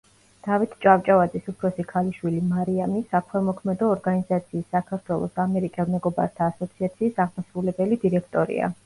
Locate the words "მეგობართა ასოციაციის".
5.97-7.23